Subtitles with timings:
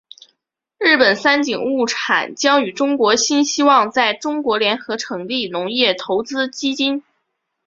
[0.79, 7.03] 日本三井物产将与中国新希望在中国联合成立农业投资基金。